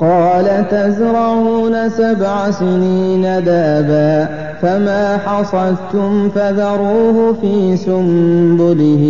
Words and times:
قال 0.00 0.64
تزرعون 0.70 1.88
سبع 1.88 2.50
سنين 2.50 3.22
دابا 3.22 4.28
فما 4.62 5.18
حصدتم 5.26 6.28
فذروه 6.28 7.34
في 7.40 7.76
سنبله 7.76 9.04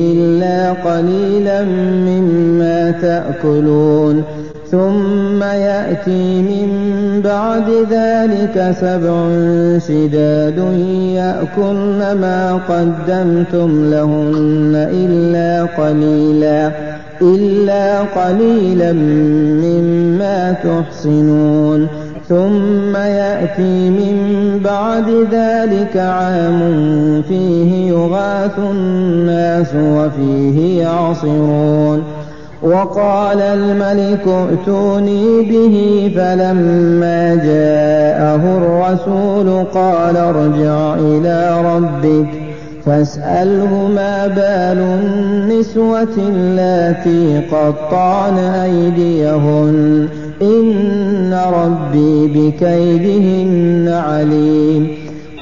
إلا 0.00 0.72
قليلا 0.72 1.64
مما 2.08 2.90
تأكلون. 2.90 4.22
ثم 4.70 5.42
يأتي 5.42 6.42
من 6.42 6.68
بعد 7.24 7.70
ذلك 7.90 8.74
سبع 8.80 9.28
شداد 9.88 10.58
يأكلن 11.14 12.18
ما 12.20 12.60
قدمتم 12.68 13.90
لهن 13.90 14.88
إلا 14.92 15.64
قليلا. 15.64 16.93
إلا 17.22 18.00
قليلا 18.00 18.92
مما 19.62 20.52
تحصنون 20.52 21.86
ثم 22.28 22.96
يأتي 22.96 23.90
من 23.90 24.16
بعد 24.64 25.08
ذلك 25.32 25.96
عام 25.96 27.22
فيه 27.28 27.88
يغاث 27.88 28.58
الناس 28.58 29.74
وفيه 29.74 30.82
يعصرون. 30.82 32.02
وقال 32.62 33.40
الملك 33.40 34.28
ائتوني 34.28 35.42
به 35.42 36.12
فلما 36.16 37.34
جاءه 37.34 38.42
الرسول 38.58 39.64
قال 39.74 40.16
ارجع 40.16 40.94
إلى 40.94 41.62
ربك. 41.74 42.43
فاسأله 42.86 43.88
ما 43.94 44.26
بال 44.26 44.78
النسوة 44.78 46.08
اللاتي 46.18 47.40
قطعن 47.52 48.38
أيديهن. 48.38 50.08
إن 50.42 51.38
ربي 51.54 52.26
بكيدهن 52.26 53.88
عليم. 53.88 54.88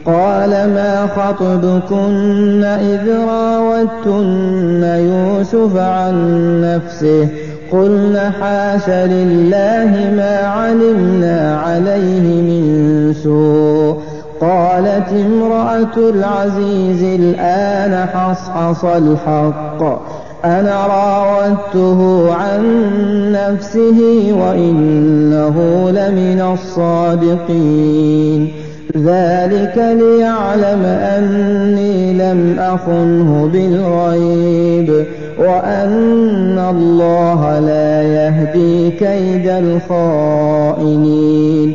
قال 0.07 0.51
ما 0.51 1.07
خطبكن 1.17 2.65
إذ 2.65 3.09
راوتن 3.29 4.83
يوسف 4.83 5.77
عن 5.77 6.15
نفسه. 6.61 7.29
قلن 7.73 8.31
حاش 8.41 8.89
لله 8.89 10.13
ما 10.17 10.37
علمنا 10.37 11.57
عليه 11.57 12.43
من 12.43 13.15
سوء. 13.23 14.12
قالت 14.43 15.13
امرأة 15.13 15.97
العزيز 15.97 17.21
الآن 17.21 18.07
حصحص 18.07 18.85
الحق. 18.85 19.83
أنا 20.45 20.87
راودته 20.87 22.33
عن 22.35 22.63
نفسه 23.33 24.33
وإنه 24.41 25.57
لمن 25.91 26.41
الصادقين. 26.53 28.53
ذلك 28.97 29.77
ليعلم 29.77 30.85
أني 30.85 32.13
لم 32.13 32.57
أخنه 32.59 33.51
بالغيب 33.53 35.07
وأن 35.39 36.59
الله 36.71 37.59
لا 37.59 38.03
يهدي 38.03 38.91
كيد 38.91 39.49
الخائنين. 39.49 41.75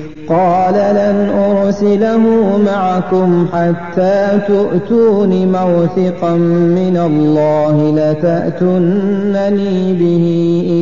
قال 0.31 0.73
لن 0.73 1.29
أرسله 1.29 2.23
معكم 2.65 3.45
حتى 3.53 4.39
تؤتون 4.47 5.29
موثقا 5.29 6.33
من 6.77 6.97
الله 7.05 7.93
لتأتنني 7.95 9.93
به 9.93 10.25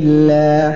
إلا. 0.04 0.74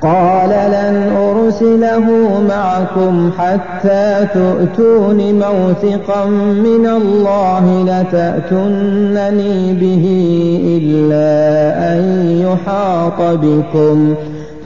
قال 0.00 0.48
لن 0.48 1.16
أرسله 1.16 2.06
معكم 2.48 3.30
حتى 3.38 4.26
تؤتون 4.34 5.34
موثقا 5.34 6.24
من 6.64 6.86
الله 6.86 7.84
لتأتنني 7.84 9.74
به 9.74 10.04
إلا 10.82 11.28
أن 11.92 12.00
يحاط 12.40 13.38
بكم. 13.42 14.14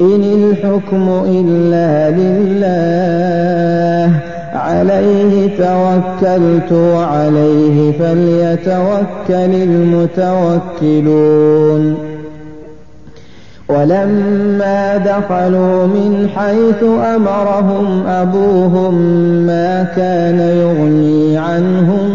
إن 0.00 0.24
الحكم 0.24 1.22
إلا 1.26 2.10
لله 2.10 4.12
عليه 4.54 5.48
توكلت 5.58 6.72
وعليه 6.72 7.92
فليتوكل 7.92 9.54
المتوكلون. 10.88 11.94
ولما 13.68 14.96
دخلوا 14.96 15.86
من 15.86 16.28
حيث 16.36 16.84
أمرهم 17.16 18.06
أبوهم 18.06 18.94
ما 19.46 19.82
كان 19.96 20.40
يغني 20.40 21.38
عنهم 21.38 22.10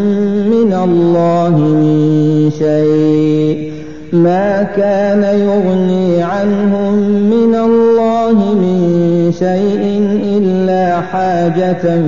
من 0.49 0.73
الله 0.73 1.57
من 1.57 2.51
شيء. 2.59 3.74
ما 4.23 4.63
كان 4.63 5.23
يغني 5.23 6.23
عنهم 6.23 6.93
من 7.29 7.55
الله 7.55 8.33
من 8.33 9.31
شيء 9.39 10.09
إلا 10.37 11.01
حاجة 11.01 12.01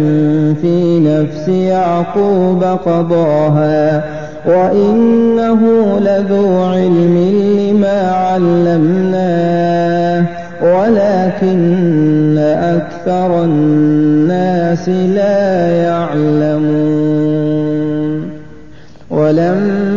في 0.61 0.99
نفس 0.99 1.47
يعقوب 1.47 2.63
قضاها. 2.63 4.03
وإنه 4.45 5.59
لذو 5.99 6.63
علم 6.63 7.17
لما 7.59 8.11
علمناه 8.11 10.25
ولكن 10.61 12.37
أكثر 12.37 13.43
الناس 13.43 14.89
لا 14.89 15.67
يعلمون. 15.83 17.17
ولما 19.09 19.96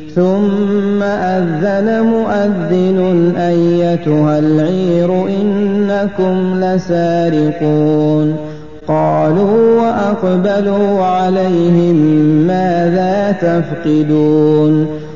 ثم 0.15 1.03
أذن 1.03 2.01
مؤذن 2.01 3.33
أيتها 3.37 4.39
العير 4.39 5.27
إنكم 5.27 6.63
لسارقون. 6.63 8.35
قالوا 8.87 9.81
وأقبلوا 9.81 11.05
عليهم 11.05 11.95
ماذا 12.47 13.35
تفقدون؟ 13.41 15.00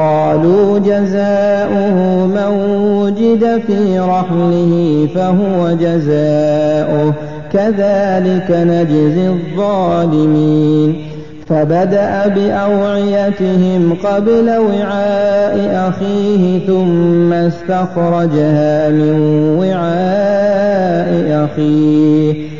قالوا 0.00 0.78
جزاؤه 0.78 2.26
من 2.26 2.52
وجد 3.02 3.62
في 3.66 3.98
رحله 3.98 5.08
فهو 5.14 5.72
جزاؤه. 5.80 7.14
كذلك 7.52 8.50
نجزي 8.50 9.28
الظالمين. 9.28 10.94
فبدأ 11.48 12.26
بأوعيتهم 12.26 13.96
قبل 14.04 14.48
وعاء 14.48 15.88
أخيه 15.88 16.66
ثم 16.66 17.32
استخرجها 17.32 18.88
من 18.88 19.14
وعاء 19.58 21.44
أخيه. 21.44 22.59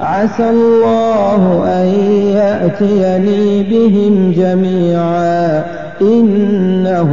عسى 0.00 0.50
الله 0.50 1.64
أن 1.66 1.86
يأتيني 2.34 3.62
بهم 3.62 4.32
جميعا. 4.36 5.64
إنه 6.00 7.10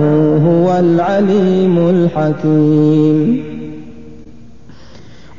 هو 0.47 0.79
العليم 0.79 1.89
الحكيم. 1.89 3.43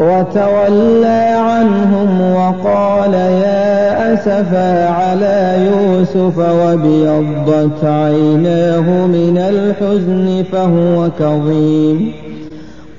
وتولى 0.00 1.34
عنهم 1.36 2.20
وقال 2.20 3.14
يا 3.14 4.14
أسفا 4.14 4.88
على 4.88 5.66
يوسف 5.66 6.38
وابيضت 6.38 7.84
عيناه 7.84 9.06
من 9.06 9.38
الحزن 9.38 10.44
فهو 10.52 11.10
كظيم. 11.18 12.23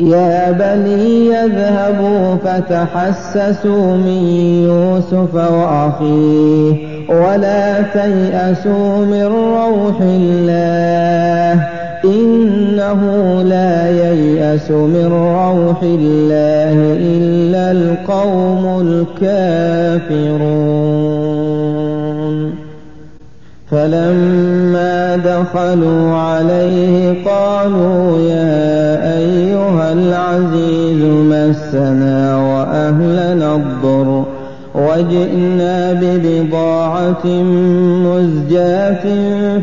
يا 0.00 0.50
بني 0.50 1.26
يذهبوا 1.26 2.34
فتحسسوا 2.34 3.96
من 3.96 4.22
يوسف 4.66 5.34
وأخيه 5.34 6.74
ولا 7.08 7.82
تيأسوا 7.82 9.04
من 9.04 9.22
روح 9.22 10.00
الله 10.00 11.66
إنه 12.04 13.02
لا 13.42 13.90
ييأس 13.90 14.70
من 14.70 15.06
روح 15.12 15.82
الله 15.82 16.96
إلا 17.00 17.72
القوم 17.72 18.80
الكافرون. 19.20 20.44
فلما 23.70 25.16
دخلوا 25.16 26.14
عليه 26.14 27.24
قالوا 27.24 28.18
يا 28.18 29.13
العزيز 30.24 31.04
مسنا 31.04 32.36
وأهلنا 32.36 33.56
الضر. 33.56 34.24
وجئنا 34.74 35.92
ببضاعة 35.92 37.26
مزجاة 38.06 39.04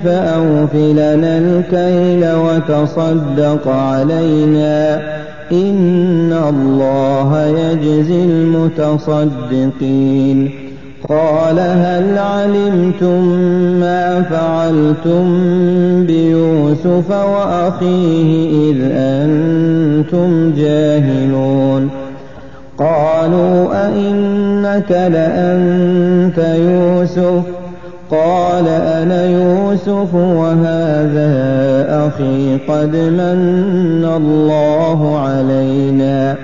فأوف 0.03 0.75
لنا 0.75 1.38
الكيل 1.38 2.36
وتصدق 2.36 3.68
علينا. 3.68 5.01
إن 5.51 6.34
الله 6.50 7.46
يجزي 7.46 8.24
المتصدقين. 8.24 10.51
قال 11.10 11.60
هل 11.60 12.17
علمتم 12.17 13.24
ما 13.79 14.22
فعلتم 14.22 15.25
بيوسف 16.05 17.12
وأخيه 17.12 18.72
إذ 18.72 18.77
أنتم 18.91 20.53
جاهلون؟ 20.58 21.89
قالوا 22.77 23.88
أئنك 23.88 24.91
لأنت 24.91 26.38
يوسف؟ 26.38 27.43
قال 28.12 28.67
أنا 28.67 29.25
يوسف 29.25 30.15
وهذا 30.15 31.31
أخي 32.08 32.58
قد 32.67 32.96
من 32.96 34.05
الله 34.17 35.17
علينا. 35.20 36.36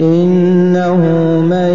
إنه 0.00 0.96
من 1.40 1.74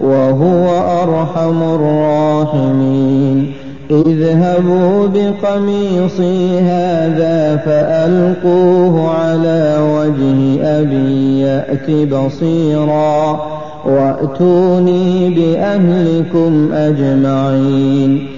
وهو 0.00 0.68
أرحم 1.02 1.62
الراحمين. 1.62 3.52
اذهبوا 3.90 5.06
بقميصي 5.06 6.58
هذا 6.58 7.56
فألقوه 7.56 9.10
على 9.10 9.76
وجه 9.80 10.62
أبي 10.80 11.40
يأت 11.40 11.90
بصيرا. 11.90 13.40
وأتوني 13.86 15.30
بأهلكم 15.30 16.72
أجمعين. 16.72 18.37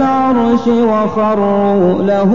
العرش 0.67 0.67
وخروا 0.67 2.03
له 2.03 2.31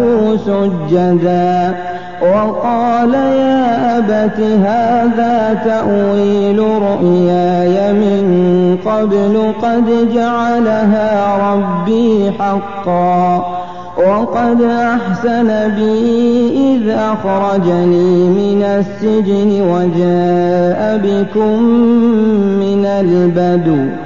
سجدا. 0.46 1.74
وقال 2.22 3.14
يا 3.14 3.98
أبت 3.98 4.40
هذا 4.40 5.60
تأويل 5.64 6.58
رؤياي 6.58 7.92
من 7.92 8.24
قبل 8.86 9.52
قد 9.62 10.14
جعلها 10.14 11.36
ربي 11.52 12.32
حقا. 12.38 13.46
وقد 13.96 14.62
أحسن 14.62 15.48
بي 15.76 16.50
إذ 16.56 16.90
أخرجني 16.90 18.28
من 18.28 18.62
السجن 18.62 19.50
وجاء 19.62 21.00
بكم 21.04 21.62
من 22.60 22.86
البدو. 22.86 24.05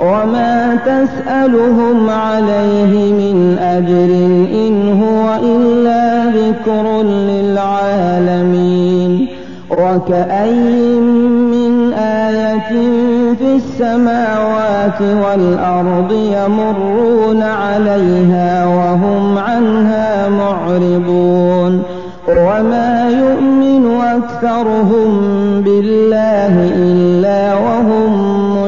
وما 0.00 0.78
تسألهم 0.86 2.10
عليه 2.10 3.12
من 3.12 3.58
أجر 3.60 4.10
إن 4.66 5.02
هو 5.02 5.38
إلا 5.42 6.24
ذكر 6.30 7.02
للعالمين 7.30 8.60
وكأي 9.70 10.54
من 11.54 11.92
آية 11.92 12.70
في 13.38 13.56
السماوات 13.56 15.00
والأرض 15.00 16.12
يمرون 16.12 17.42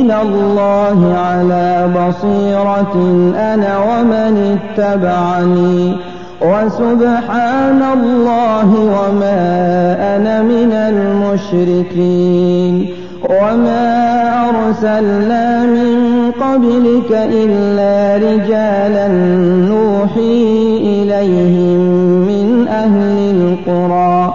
إلى 0.00 0.22
الله 0.22 0.98
على 1.16 1.88
بصيرة 1.96 2.94
أنا 3.36 3.72
ومن 3.78 4.34
اتبعني 4.58 5.96
وسبحان 6.40 7.80
الله 7.96 8.68
وما 8.74 9.36
أنا 10.16 10.42
من 10.42 10.72
المشركين 11.72 12.74
وما 13.30 13.88
أرسلنا 14.48 15.66
من 15.66 16.30
قبلك 16.40 17.10
إلا 17.12 18.16
رجالا 18.16 19.08
نوحي 19.68 20.42
إليهم 20.82 21.80
من 22.28 22.66
أهل 22.68 23.16
القرى 23.36 24.34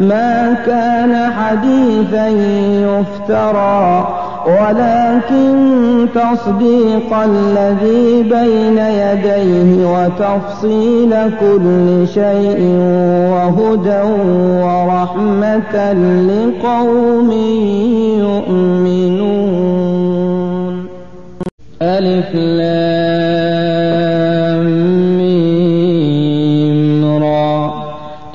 ما 0.00 0.56
كان 0.66 1.32
حديثا 1.32 2.28
يفترى 2.86 4.08
ولكن 4.46 6.06
تصديق 6.14 7.12
الذي 7.12 8.22
بين 8.22 8.78
يديه 8.78 9.86
وتفصيل 9.86 11.10
كل 11.40 12.08
شيء 12.14 12.60
وهدى 13.32 14.02
ورحمة 14.62 15.92
لقوم 16.28 17.30
يؤمنون. 18.48 19.58
ألف 21.82 22.34
لام 22.34 23.18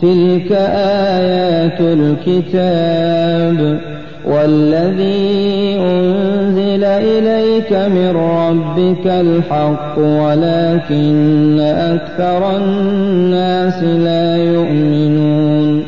تلك 0.03 0.51
آيات 0.51 1.42
الكتاب 1.79 3.79
والذي 4.25 5.77
أنزل 5.79 6.83
إليك 6.83 7.73
من 7.73 8.15
ربك 8.15 9.07
الحق 9.07 9.97
ولكن 9.97 11.59
أكثر 11.59 12.57
الناس 12.57 13.83
لا 13.83 14.37
يؤمنون. 14.37 15.83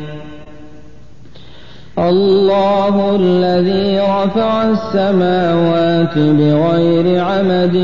الله 1.98 3.16
الذي 3.16 3.98
رفع 3.98 4.70
السماوات 4.70 6.18
بغير 6.18 7.24
عمد 7.24 7.76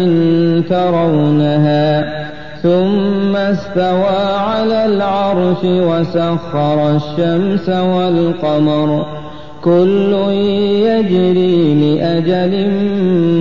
ترونها 0.69 2.22
ثم 2.63 3.37
استوى 3.37 4.37
على 4.37 4.87
العرش 4.87 5.65
وسخر 5.65 6.97
الشمس 6.97 7.69
والقمر. 7.69 9.07
كل 9.65 10.13
يجري 10.87 11.75
لأجل 11.75 12.71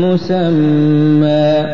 مسمى. 0.05 1.65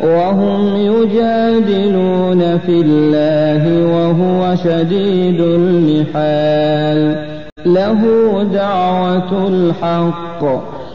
وهم 0.00 0.76
يجادلون 0.76 2.58
في 2.58 2.76
الله 2.86 3.62
وهو 3.94 4.56
شديد 4.56 5.40
المحال. 5.40 7.00
له 7.66 8.00
دعوة 8.52 9.48
الحق 9.48 10.42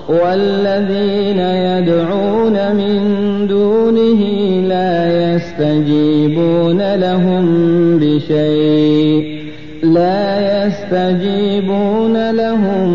والذين 0.10 1.40
يدعون 1.40 2.76
من 2.76 3.00
دونه 3.48 4.22
لا 4.68 4.94
يستجيبون 5.36 6.96
لهم 6.96 7.46
بشيء. 8.00 9.42
لا 9.84 10.24
يستجيبون 10.66 12.32
لهم 12.32 12.88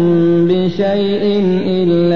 بشيء 0.49 1.25
إلا 1.67 2.16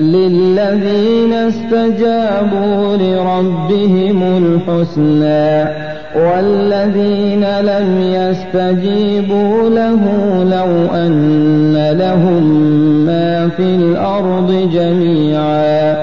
للذين 0.00 1.32
استجابوا 1.32 2.96
لربهم 2.96 4.22
الحسنى 4.22 5.86
والذين 6.16 7.44
لم 7.60 8.00
يستجيبوا 8.00 9.68
له 9.70 10.00
لو 10.44 10.94
أن 10.94 11.96
لهم 11.98 12.44
ما 13.06 13.48
في 13.48 13.62
الأرض 13.62 14.70
جميعا 14.72 15.96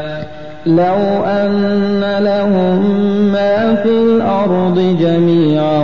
لو 0.65 1.25
أن 1.25 2.01
لهم 2.19 2.82
ما 3.32 3.75
في 3.75 3.89
الأرض 3.89 4.97
جميعا 4.99 5.84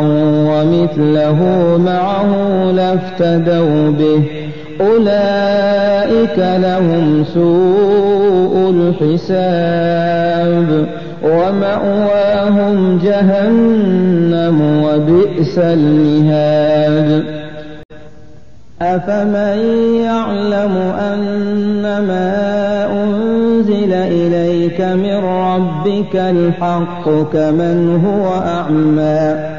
ومثله 0.49 1.37
معه 1.85 2.31
لافتدوا 2.71 3.91
به 3.91 4.48
أولئك 4.81 6.37
لهم 6.37 7.23
سوء 7.33 8.69
الحساب 8.75 10.69
ومأواهم 11.23 12.99
جهنم 13.03 14.83
وبئس 14.83 15.57
المهاد. 15.57 17.23
أفمن 18.81 19.59
يعلم 20.03 20.77
أنما 20.99 22.29
أنزل 23.03 23.93
إليك 23.93 24.81
من 24.81 25.15
ربك 25.25 26.15
الحق 26.15 27.09
كمن 27.33 28.05
هو 28.05 28.33
أعمى؟ 28.33 29.58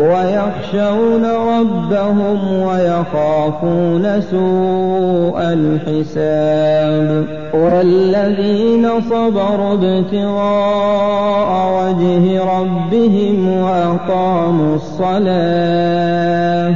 ويخشون 0.00 1.24
ربهم 1.24 2.62
ويخافون 2.62 4.20
سوء 4.20 5.38
الحساب 5.42 7.24
والذين 7.54 8.88
صبروا 9.10 9.74
ابتغاء 9.74 11.50
وجه 11.76 12.44
ربهم 12.44 13.48
وأقاموا 13.62 14.76
الصلاة 14.76 16.74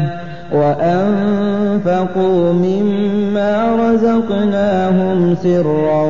وأنفقوا 0.52 2.52
مما 2.52 3.76
رزقناهم 3.76 5.34
سرا 5.42 6.02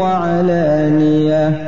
وعلانية 0.00 1.67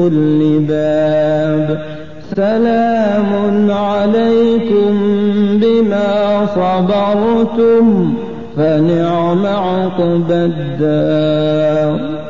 كل 0.00 0.40
باب 0.68 1.66
سلام 2.36 3.70
عليكم 3.70 4.92
بما 5.60 6.46
صبرتم 6.56 8.14
فنعم 8.56 9.46
عقبى 9.46 10.34
الدار. 10.52 12.29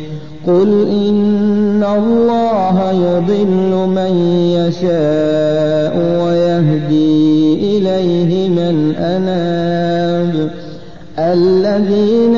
قل 0.47 0.87
إن 0.87 1.83
الله 1.97 2.91
يضل 2.91 3.89
من 3.89 4.13
يشاء 4.57 5.93
ويهدي 6.25 7.53
إليه 7.77 8.49
من 8.49 8.95
أناب 8.95 10.51
الذين 11.19 12.35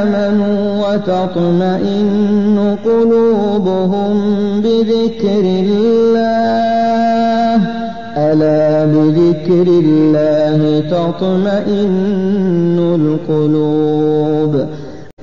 آمنوا 0.00 0.86
وتطمئن 0.86 2.76
قلوبهم 2.84 4.14
بذكر 4.60 5.44
الله 5.64 6.36
ألا 8.16 8.84
بذكر 8.86 9.66
الله 9.68 10.80
تطمئن 10.90 12.78
القلوب 13.00 14.66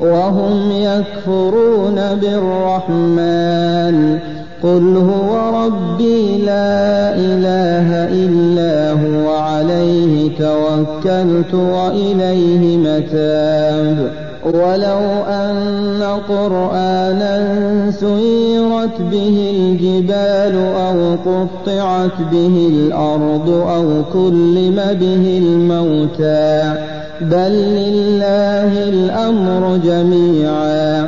وهم 0.00 0.70
يكفرون 0.72 1.94
بالرحمن. 2.20 4.18
قل 4.62 4.96
هو 4.96 5.64
ربي 5.66 6.36
لا 6.36 7.14
إله 7.14 7.88
إلا 8.24 8.92
هو 8.92 9.34
عليه 9.34 10.30
توكلت 10.38 11.54
وإليه 11.54 12.76
متاب. 12.76 14.10
ولو 14.44 15.24
أن 15.28 16.02
قرآنا 16.28 17.56
سيرت 17.90 19.00
به 19.10 19.52
الجبال 19.56 20.56
أو 20.56 21.16
قطعت 21.26 22.18
به 22.32 22.70
الأرض 22.72 23.50
أو 23.50 24.02
كلم 24.12 24.76
به 25.00 25.42
الموتى. 25.44 26.89
بل 27.20 27.52
لله 27.52 28.88
الأمر 28.88 29.76
جميعا 29.84 31.06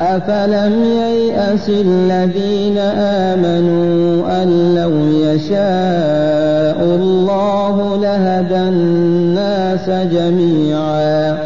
أفلم 0.00 0.84
ييأس 0.84 1.68
الذين 1.68 2.78
آمنوا 2.98 4.42
أن 4.42 4.74
لو 4.74 4.92
يشاء 5.30 6.78
الله 6.84 7.96
لهدى 8.02 8.68
الناس 8.68 9.90
جميعا 10.12 11.38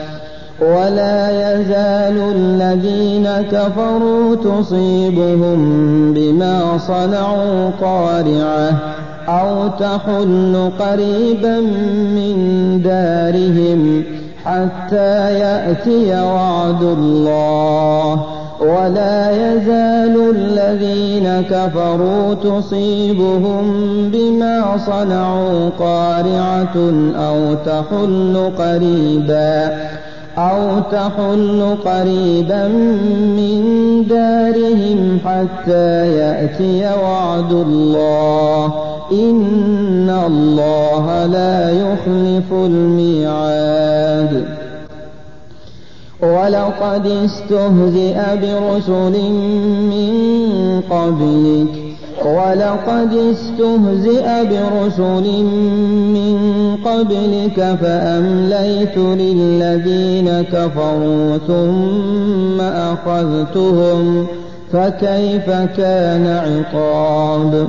ولا 0.60 1.30
يزال 1.30 2.34
الذين 2.36 3.28
كفروا 3.52 4.34
تصيبهم 4.34 5.58
بما 6.14 6.78
صنعوا 6.78 7.70
قارعة 7.80 8.97
أو 9.28 9.68
تحل 9.68 10.70
قريبا 10.78 11.60
من 12.16 12.36
دارهم 12.84 14.02
حتى 14.44 15.38
يأتي 15.38 16.22
وعد 16.22 16.82
الله. 16.82 18.26
ولا 18.60 19.30
يزال 19.30 20.34
الذين 20.36 21.44
كفروا 21.50 22.34
تصيبهم 22.34 23.64
بما 24.12 24.76
صنعوا 24.86 25.70
قارعة 25.78 26.76
أو 27.16 27.54
تحل 27.66 28.50
قريبا 28.58 29.76
أو 30.38 30.80
تحل 30.92 31.76
قريبا 31.84 32.68
من 33.38 33.62
دارهم 34.08 35.18
حتى 35.24 36.16
يأتي 36.16 36.90
وعد 37.02 37.52
الله. 37.52 38.87
إن 39.12 40.22
الله 40.26 41.26
لا 41.26 41.70
يخلف 41.70 42.52
الميعاد. 42.52 44.44
ولقد 46.22 47.06
استهزئ 47.06 48.18
برسل 48.40 49.30
من 49.90 50.12
قبلك. 50.90 51.88
ولقد 52.24 53.12
استهزئ 53.12 54.26
برسل 54.44 55.44
من 56.14 56.36
قبلك 56.84 57.76
فأمليت 57.80 58.98
للذين 58.98 60.42
كفروا 60.42 61.38
ثم 61.46 62.60
أخذتهم 62.60 64.26
فكيف 64.72 65.50
كان 65.50 66.26
عقاب 66.26 67.68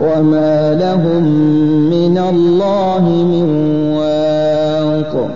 وما 0.00 0.74
لهم 0.74 1.22
من 1.90 2.18
الله 2.18 3.04
من 3.08 3.48
واق 3.96 5.30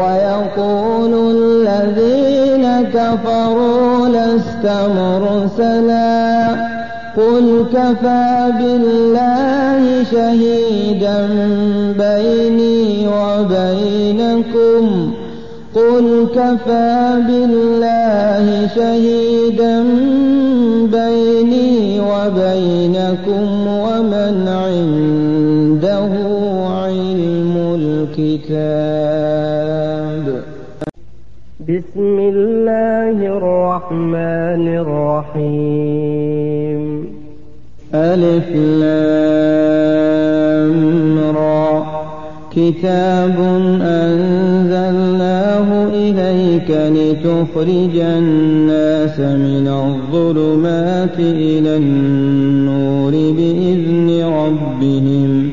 ويقول 0.00 1.12
الذين 1.36 2.66
كفروا 2.94 4.08
لست 4.08 4.66
مرسلا 4.96 6.50
قل 7.16 7.64
كفى 7.72 8.52
بالله 8.58 10.04
شهيدا 10.12 11.28
بيني 11.98 13.08
وبينكم 13.08 14.84
قل 15.74 16.26
كفى 16.34 17.22
بالله 17.26 18.68
شهيدا 18.74 19.84
بيني 20.92 22.00
وبينكم 22.00 23.66
ومن 23.66 24.48
عنده 24.48 26.10
علم 26.82 27.54
الكتاب. 28.18 28.64
بسم 31.60 32.16
الله 32.18 33.16
الرحمن 33.36 34.64
الرحيم. 35.34 36.82
ألف 37.94 38.48
لام 38.56 39.76
را. 41.36 41.70
كتاب 42.56 43.36
أنزلناه 43.80 44.39
إليك 46.68 47.24
لتخرج 47.24 47.96
الناس 47.96 49.20
من 49.20 49.68
الظلمات 49.68 51.18
إلى 51.18 51.76
النور 51.76 53.12
بإذن 53.12 54.24
ربهم 54.24 55.52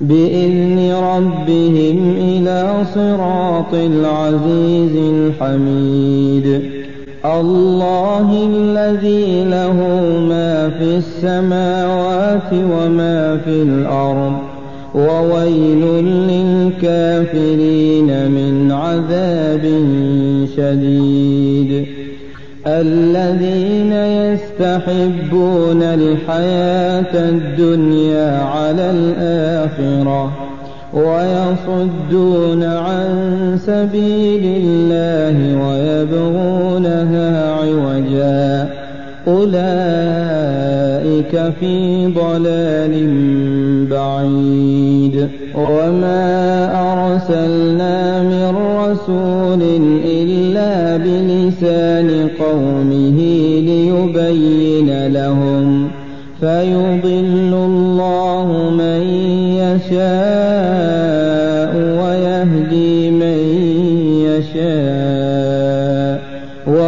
بإذن 0.00 0.92
ربهم 0.92 2.14
إلى 2.18 2.84
صراط 2.94 3.74
العزيز 3.74 4.96
الحميد. 4.96 6.62
الله 7.24 8.48
الذي 8.54 9.44
له 9.44 9.76
ما 10.28 10.70
في 10.78 10.96
السماوات 10.96 12.52
وما 12.52 13.36
في 13.44 13.62
الأرض 13.62 14.47
وويل 14.98 15.82
للكافرين 16.30 18.10
من 18.30 18.72
عذاب 18.72 19.64
شديد. 20.56 21.86
الذين 22.66 23.92
يستحبون 23.92 25.82
الحياة 25.82 27.28
الدنيا 27.28 28.42
على 28.42 28.90
الآخرة 28.90 30.32
ويصدون 30.94 32.62
عن 32.64 33.08
سبيل 33.66 34.44
الله 34.64 35.36
ويبغونها 35.68 37.28
عوجا. 37.52 38.87
أولئك 39.28 40.72
في 41.60 42.06
ضلال 42.06 42.94
بعيد. 43.90 45.28
وما 45.54 46.28
أرسلنا 46.92 48.22
من 48.22 48.56
رسول 48.56 49.62
إلا 50.04 50.96
بلسان 50.96 52.28
قومه 52.40 53.18
ليبين 53.60 55.06
لهم. 55.06 55.88
فيضل 56.40 57.52
الله 57.54 58.70
من 58.78 59.02
يشاء 59.54 60.57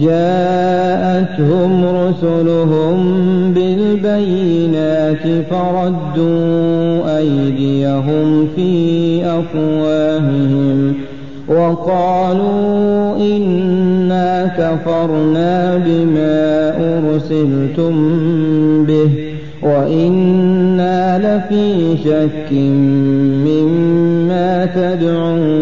جاءتهم 0.00 1.84
رسلهم 1.84 2.98
بالبينات 3.54 5.44
فردوا 5.50 7.18
أيديهم 7.18 8.48
في 8.56 9.22
أفواههم 9.26 10.94
وقالوا 11.48 13.16
إنا 13.16 14.46
كفرنا 14.58 15.76
بما 15.86 16.72
أرسلتم 16.78 17.94
به 18.84 19.10
وإنا 19.62 21.18
لفي 21.18 21.96
شك 22.04 22.52
مما 23.46 24.66
تدعوننا 24.66 25.61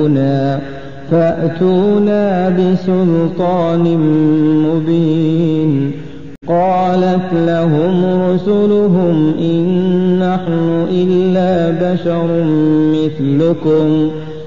فأتونا 1.11 2.49
بسلطان 2.49 3.97
مبين 4.67 5.91
قالت 6.47 7.33
لهم 7.33 8.05
رسلهم 8.29 9.33
إن 9.39 9.65
نحن 10.19 10.87
إلا 10.91 11.69
بشر 11.93 12.27
مثلكم 12.93 14.09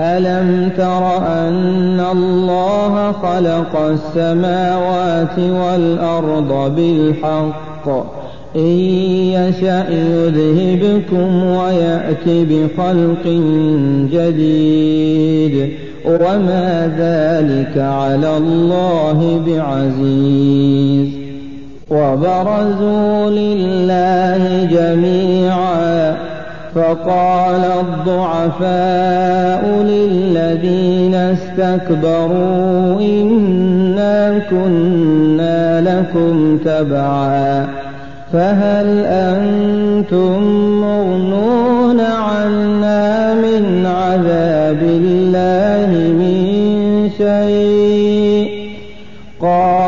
ألم 0.00 0.70
تر 0.76 1.16
أن 1.26 2.00
الله 2.12 3.12
خلق 3.12 3.80
السماوات 3.80 5.38
والأرض 5.38 6.74
بالحق 6.76 7.88
إن 8.56 8.78
يشأ 9.34 9.86
يذهبكم 9.90 11.44
ويأت 11.44 12.24
بخلق 12.26 13.24
جديد 14.12 15.72
وما 16.04 16.92
ذلك 16.98 17.78
على 17.78 18.36
الله 18.36 19.40
بعزيز 19.46 21.08
وبرزوا 21.90 23.30
لله 23.30 24.68
جميعا 24.70 26.27
فقال 26.78 27.64
الضعفاء 27.80 29.62
للذين 29.82 31.14
استكبروا 31.14 33.00
إنا 33.00 34.38
كنا 34.50 35.80
لكم 35.80 36.58
تبعا 36.64 37.66
فهل 38.32 39.04
أنتم 39.06 40.42
مغنون 40.80 42.00
عنا 42.00 43.34
من 43.34 43.86
عذاب 43.86 44.82
الله 44.82 45.90
من 46.12 47.10
شيء؟ 47.18 48.68
قالوا 49.40 49.87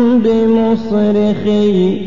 بمصرخي 0.19 2.01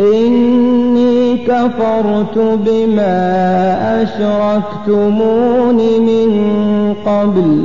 إني 0.00 1.36
كفرت 1.36 2.38
بما 2.38 4.02
أشركتمون 4.02 5.76
من 5.76 6.30
قبل 7.06 7.62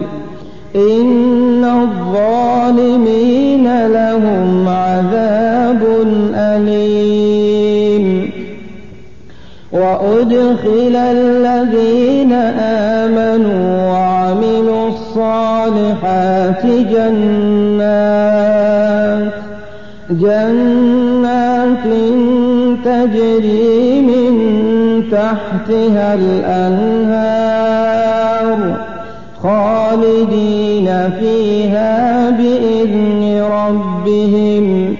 إن 0.75 1.65
الظالمين 1.65 3.87
لهم 3.87 4.67
عذاب 4.67 5.81
أليم. 6.35 8.31
وأدخل 9.71 10.95
الذين 10.95 12.33
آمنوا 12.59 13.91
وعملوا 13.91 14.87
الصالحات 14.87 16.65
جنات 16.65 18.50
جنات 20.11 21.85
تجري 22.85 24.01
من 24.01 24.33
تحتها 25.11 26.13
الأنهار 26.13 27.61
خالدين 29.43 30.87
فيها 31.19 32.29
بإذن 32.29 33.41
ربهم 33.41 34.95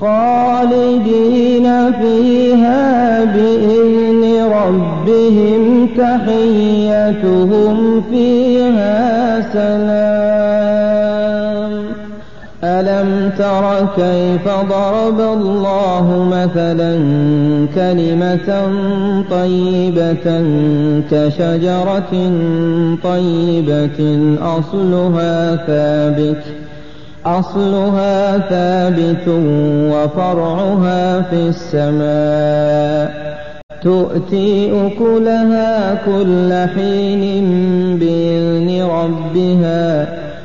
خالدين 0.00 1.66
فيها 1.92 3.24
بإذن 3.24 4.22
ربهم 4.52 5.62
تحيتهم 5.98 7.76
فيها 8.10 9.40
سلام. 9.52 10.01
ألم 13.02 13.30
تر 13.38 13.86
كيف 13.96 14.48
ضرب 14.48 15.20
الله 15.20 16.28
مثلا 16.32 16.92
كلمة 17.74 18.48
طيبة 19.30 20.26
كشجرة 21.10 22.12
طيبة 23.02 24.00
أصلها 24.42 25.56
ثابت 25.56 26.42
أصلها 27.26 28.38
ثابت 28.38 29.28
وفرعها 29.92 31.22
في 31.22 31.48
السماء 31.48 33.32
تؤتي 33.82 34.72
أكلها 34.86 35.94
كل 35.94 36.52
حين 36.74 37.34
بإذن 37.98 38.82
ربها 38.82 40.31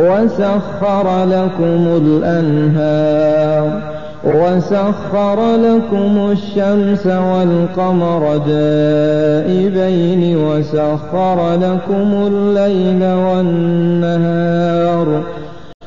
وسخر 0.00 1.24
لكم 1.24 1.82
الأنهار 2.02 3.80
وسخر 4.24 5.56
لكم 5.56 6.30
الشمس 6.32 7.06
والقمر 7.06 8.36
دائبين 8.46 10.36
وسخر 10.36 11.54
لكم 11.54 12.26
الليل 12.26 13.02
والنهار 13.14 15.08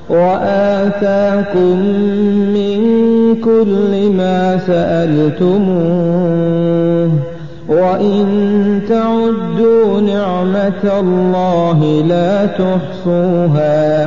وآتاكم 0.09 1.77
من 2.53 2.79
كل 3.41 4.11
ما 4.17 4.57
سألتموه 4.67 6.23
وإن 7.67 8.25
تعدوا 8.89 10.01
نعمة 10.01 10.99
الله 10.99 12.03
لا 12.07 12.45
تحصوها 12.45 14.03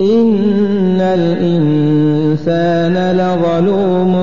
إن 0.00 1.00
الإنسان 1.00 2.94
لظلوم 3.16 4.14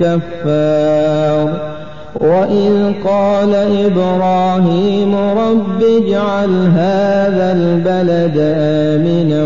كفار 0.00 1.70
وإذ 2.20 2.92
قال 3.04 3.54
إبراهيم 3.54 5.14
رب 5.14 5.82
اجعل 5.82 6.50
هذا 6.74 7.52
البلد 7.52 8.34
آمنا 8.56 9.44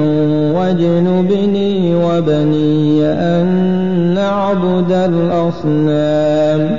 واجنبني 0.58 1.94
وبني 1.94 3.04
أن 3.06 3.46
نعبد 4.14 4.92
الأصنام 4.92 6.78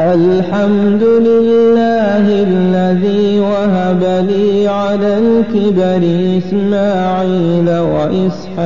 الحمد 0.00 1.02
لله 1.02 2.42
الذي 2.42 3.40
وهب 3.40 4.24
لي 4.28 4.68
على 4.68 5.18
الكبر 5.18 6.02
إسماعيل 6.38 7.78
وإسحاق. 7.78 8.64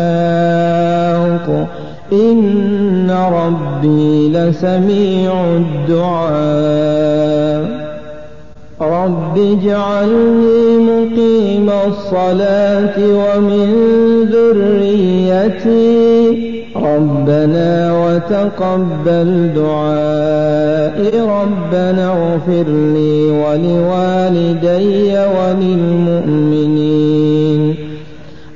إن 2.12 3.10
ربي 3.10 4.28
لسميع 4.28 5.56
الدعاء. 5.56 7.81
رب 8.82 9.38
اجعلني 9.38 10.76
مقيم 10.76 11.70
الصلاة 11.86 12.96
ومن 12.98 13.68
ذريتي 14.32 15.92
ربنا 16.76 17.92
وتقبل 18.02 19.50
دعائي 19.56 21.20
ربنا 21.20 22.06
اغفر 22.12 22.68
لي 22.68 23.14
ولوالدي 23.30 25.12
وللمؤمنين 25.36 26.82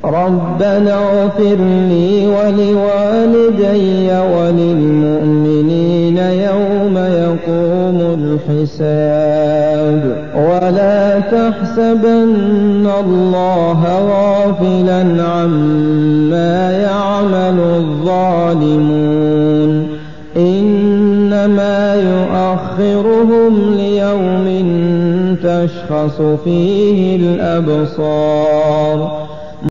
ربنا 0.05 0.95
اغفر 0.95 1.59
لي 1.91 2.27
ولوالدي 2.27 4.09
وللمؤمنين 4.35 6.17
يوم 6.19 6.66
يوم 6.87 6.99
يقوم 6.99 8.39
الحساب. 8.49 10.17
ولا 10.35 11.21
تحسبن 11.21 12.87
الله 13.01 13.81
غافلا 14.11 15.23
عما 15.23 16.73
يعمل 16.73 17.61
الظالمون. 17.61 19.87
إنما 20.37 21.95
يؤخرهم 21.95 23.75
ليوم 23.75 24.47
تشخص 25.43 26.23
فيه 26.45 27.17
الأبصار. 27.17 29.26